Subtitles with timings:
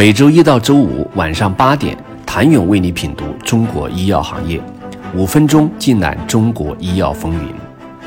[0.00, 4.58] 每周一到周五晚上八点，谭勇为你品读中国医药行业，
[5.14, 7.54] 五分钟尽览中国医药风云。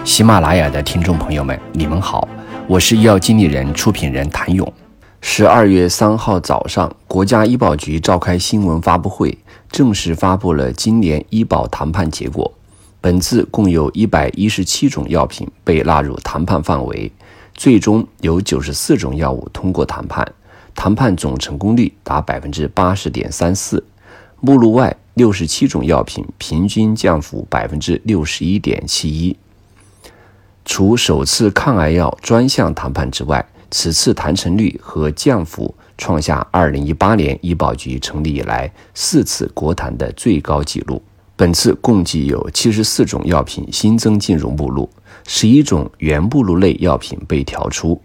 [0.03, 2.27] 喜马拉雅的听众朋友们，你们好，
[2.65, 4.73] 我是医药经理人、出品人谭勇。
[5.21, 9.37] 十二月三号早上，国家医保局召开新闻发布会，
[9.69, 12.51] 正式发布了今年医保谈判结果。
[13.01, 17.11] 本次共有一百一十七种药品被纳入谈判范围，
[17.53, 20.27] 最终有九十四种药物通过谈判。
[20.75, 23.83] 谈判总成功率达百分之八十点三四，
[24.39, 29.37] 目录外六十七种药品平均降幅百分之六十一点七一。
[30.65, 41.01] 除首次抗癌药专项谈判之外，此次谈成率和降幅创下二零一八年医保局成立以来四次国谈的最高纪录。
[41.35, 44.89] 本次共计有七十四种药品新增进入目录，
[45.27, 47.99] 十一种原目录类药品被调出。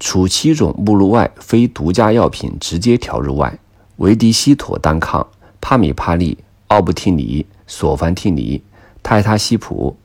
[0.00, 3.58] 除七种目录外非独家药品直接调入外，
[3.96, 5.26] 维迪西妥单抗、
[5.60, 8.62] 帕米帕利、奥布替尼、索凡替尼、
[9.02, 9.96] 泰他西普、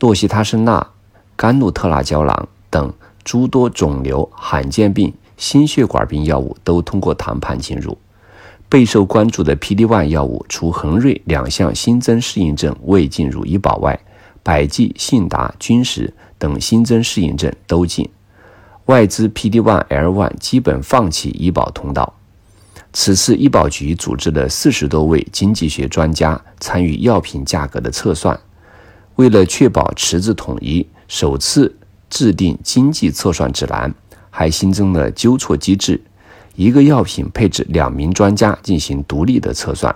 [0.00, 0.86] 诺西他生钠、
[1.36, 7.96] 甘露特钠胶囊等诸多肿瘤、罕见病、心血管病药物都通过谈判进入。
[8.68, 13.98] 备受关注的 PD-1 药物，除恒瑞两项新增适应症未进入医保外，
[14.42, 18.08] 百济、信达、君实等新增适应症都进。
[18.86, 22.14] 外资 PD One L One 基本放弃医保通道。
[22.92, 28.38] 此次医保局组织了四十多位经济学专家参与药品价格的测算，
[29.16, 31.76] 为了确保池子统一，首次
[32.08, 33.92] 制定经济测算指南，
[34.30, 36.00] 还新增了纠错机制，
[36.54, 39.94] 一个药品配置两名专家进行独立的测算。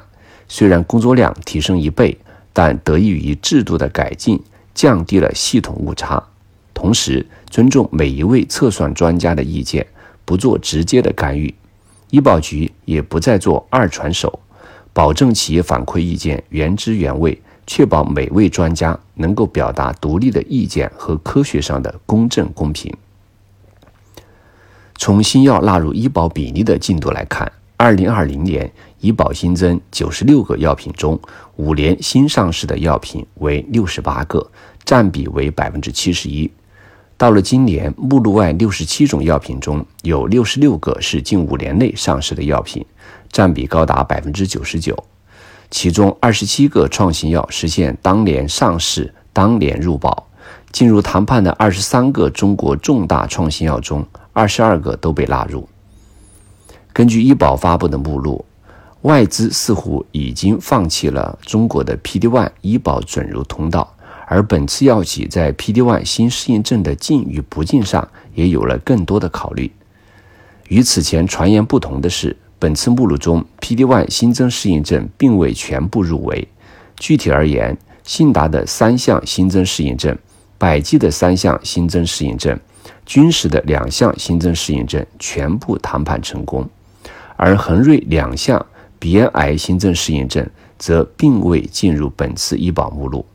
[0.48, 2.18] 虽然工作量提升一倍，
[2.52, 4.42] 但得益于制度的改进，
[4.74, 6.22] 降低了系统误差。
[6.80, 9.86] 同时，尊重每一位测算专家的意见，
[10.24, 11.54] 不做直接的干预。
[12.08, 14.40] 医保局也不再做二传手，
[14.94, 22.90] 保证企业反馈意见原汁原味，确保每位专家能够表达独立的意见和科学上的公正公平。
[24.96, 31.20] 从新药纳入医保比例的进度来看，二零二零年医保新增九十六个药品中，
[31.56, 34.50] 五年新上市的药品为六十八个，
[34.86, 36.50] 占比为百分之七十一。
[37.20, 42.82] 到了今年，目录外六十七种药品中有六十六个是近五年内上市的药品，
[43.30, 44.96] 占比高达百分之九十九。
[45.70, 50.28] 其中二十七个创新药实现当年上市、当年入保。
[50.72, 55.68] 进入谈判的二十三个中国重大创新药中，二十二个都被纳入。
[56.94, 58.42] 根据医保发布的目录，
[59.02, 63.94] 外资似乎已经放弃了中国的 PD-1 医保准入通道。
[64.32, 69.68] 而本次药企在 PD-1 新适应症的进与不进上也有了更多的考虑。
[70.68, 76.46] 与此前传言不同的是，本次目录中 PD-1 新增适应症并未全部入围。
[77.00, 80.16] 具体而言，信达的三项新增适应症、
[80.56, 82.56] 百济的三项新增适应症、
[83.04, 86.64] 君实的两项新增适应症全部谈判成功，
[87.34, 88.64] 而恒瑞两项
[89.00, 90.48] 鼻咽癌新增适应症
[90.78, 93.26] 则并未进入本次医保目录。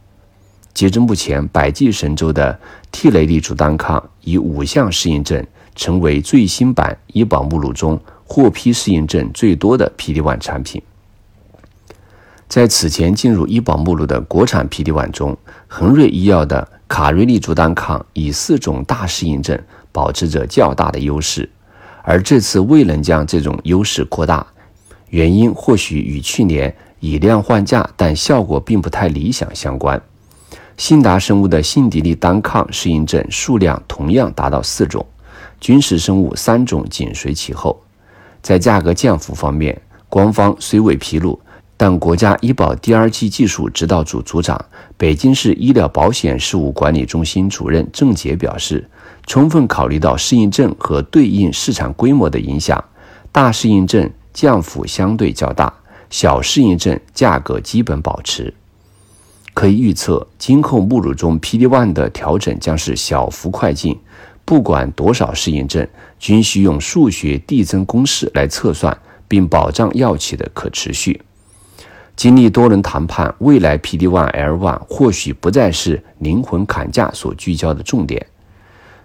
[0.75, 2.59] 截至目前，百济神州的
[2.91, 5.43] 替雷利珠单抗以五项适应症
[5.73, 10.81] 成为最新版医保目录中获批适应症最多的 PD-1 产品。
[12.49, 19.57] 在此前进入医保目录的国产 PD-1 中，恒瑞医药的卡瑞利珠单抗以四种大适应症
[19.93, 21.49] 保持着较大的优势，
[22.03, 24.45] 而这次未能将这种优势扩大，
[25.09, 30.01] 原因或许与去年以量换价但效果并不太理想相关。
[30.77, 35.05] 信达生物的信迪利单抗适应症数量同样达到四种，
[35.59, 37.81] 君实生物三种紧随其后。
[38.41, 41.39] 在价格降幅方面，官方虽未披露，
[41.77, 44.63] 但国家医保第二期技术指导组组长、
[44.97, 48.87] 北京市医疗保险事务管理中心主任郑杰表示，
[49.25, 52.83] 充分考虑到适应症和对应市场规模的影响，
[53.31, 55.73] 大适应症降幅相对较大，
[56.09, 58.53] 小适应症价格基本保持。
[59.55, 63.97] 可以预测，今后目录中 PD-1 的调整将是小幅快进，
[64.43, 65.87] 不管多少适应症，
[66.19, 68.95] 均需用数学递增公式来测算，
[69.29, 71.21] 并保障药企的可持续。
[72.17, 78.25] 经历多轮谈判，未来 PD-1L1 或许不再是灵魂砍价所聚焦的重点。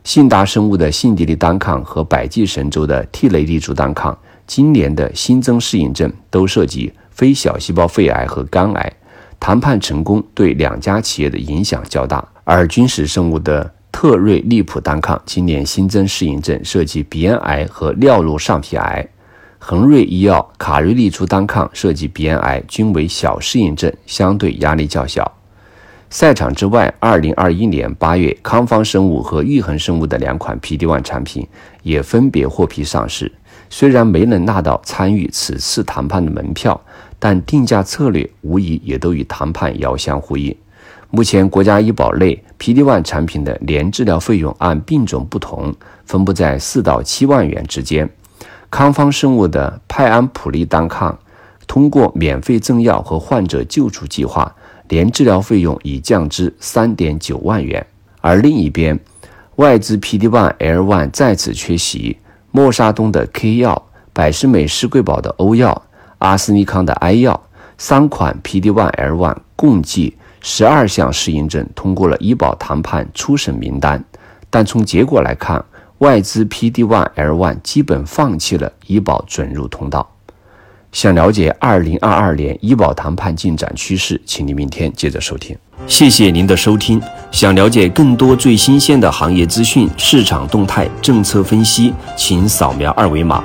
[0.03, 4.19] 信达生物的信迪利单抗和百济神州的替雷利珠单抗，
[4.49, 8.93] 今年的新增适应症都涉及非小细胞肺癌和肝癌。
[9.41, 19.09] 谈判成功对两家企业的影响较大，而君实生物的特瑞利普单抗今年新增适应症涉及鼻咽癌和尿路上皮癌，
[19.59, 25.39] 恒瑞医药卡瑞利珠单抗涉及鼻咽癌均为小适应症，相对压力较小。
[26.11, 31.47] 赛场之外，二零二一年八月，康方生物和玉衡生物的两款 PD-1 产品
[31.83, 33.31] 也分别获批上市。
[33.69, 36.81] 虽然没能拿到参与此次谈判的门票，
[37.21, 40.53] 但定价策略无疑也都与谈判遥相呼应。
[41.11, 45.75] 目前，国家医保类 PD-1 产品的年治疗费用按病种不同，
[46.07, 48.09] 分布在四到七万元之间。
[48.71, 51.19] 康方生物的派安普利单抗，
[51.67, 54.55] 通过免费赠药和患者救助计划，
[54.89, 57.85] 年治疗费用已降至三点九万元。
[58.21, 58.99] 而另一边，
[59.57, 62.17] 外资 PD-1 L1 再次缺席。
[62.53, 63.81] 默沙东的 K 药、
[64.13, 65.83] 百世美施贵宝的欧药、
[66.21, 67.39] 阿斯利康的 I 药
[67.77, 74.03] 三款 PD-1L1 共计十二项适应症通过了医保谈判初审名单，
[74.49, 75.63] 但从结果来看，
[75.99, 80.09] 外资 PD-1L1 基本放弃了医保准入通道。
[80.93, 85.57] 想了解二零二二年医保谈判进展趋势，请您明天接着收听。
[85.87, 87.01] 谢谢您的收听。
[87.31, 93.45] 想了解更多最新鲜的行业资讯、市场动态、政策分析，请扫描二维码